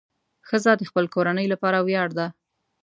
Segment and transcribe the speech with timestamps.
[0.47, 2.27] ښځه د خپل کورنۍ لپاره ویاړ ده.